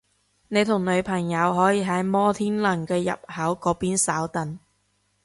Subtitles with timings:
[0.47, 4.57] 你同女朋友可以喺摩天輪嘅入口嗰邊稍等